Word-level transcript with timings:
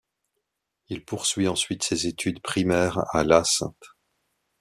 Il 0.89 1.05
poursuit 1.05 1.47
ensuite 1.47 1.83
ses 1.83 2.07
études 2.07 2.41
primaires 2.41 3.03
à 3.13 3.23
la 3.23 3.43
St. 3.43 3.67